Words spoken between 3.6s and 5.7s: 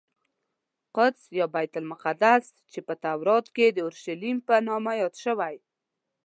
د اورشلیم په نامه یاد شوی.